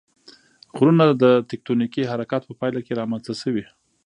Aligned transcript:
غرونه 0.77 1.05
د 1.23 1.23
تکتونیکي 1.51 2.01
حرکاتو 2.11 2.47
په 2.49 2.55
پایله 2.59 2.79
کې 2.85 2.97
رامنځته 2.99 3.33
شوي. 3.41 3.65